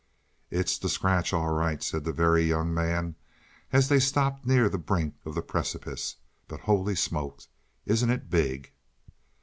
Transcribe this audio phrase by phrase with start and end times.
[0.49, 3.13] "It's the scratch all right," said the Very Young Man,
[3.71, 6.15] as they stopped near the brink of the precipice,
[6.47, 7.41] "but, holy smoke!
[7.85, 8.71] Isn't it big?"